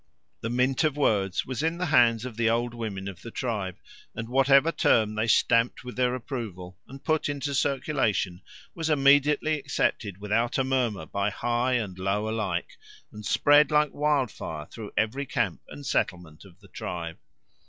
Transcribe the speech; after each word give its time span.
The 0.39 0.49
mint 0.49 0.83
of 0.83 0.97
words 0.97 1.45
was 1.45 1.61
in 1.61 1.77
the 1.77 1.85
hands 1.85 2.25
of 2.25 2.35
the 2.35 2.49
old 2.49 2.73
women 2.73 3.07
of 3.07 3.21
the 3.21 3.29
tribe, 3.29 3.75
and 4.15 4.27
whatever 4.29 4.71
term 4.71 5.13
they 5.13 5.27
stamped 5.27 5.83
with 5.83 5.95
their 5.95 6.15
approval 6.15 6.75
and 6.87 7.03
put 7.03 7.29
in 7.29 7.39
circulation 7.39 8.41
was 8.73 8.89
immediately 8.89 9.59
accepted 9.59 10.17
without 10.17 10.57
a 10.57 10.63
murmur 10.63 11.05
by 11.05 11.29
high 11.29 11.73
and 11.73 11.99
low 11.99 12.27
alike, 12.27 12.77
and 13.11 13.27
spread 13.27 13.69
like 13.69 13.93
wildfire 13.93 14.65
through 14.65 14.91
every 14.97 15.27
camp 15.27 15.61
and 15.69 15.85
settlement 15.85 16.45
of 16.45 16.61
the 16.61 16.67
tribe. 16.69 17.19